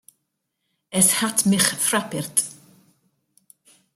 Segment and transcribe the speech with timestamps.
[0.89, 2.43] Es hat mich frappirt.